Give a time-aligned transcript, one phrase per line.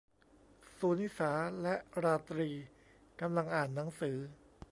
[0.79, 1.31] สุนิสา
[1.61, 2.49] และราตรี
[3.21, 4.17] กำลังอ่านหนังสือ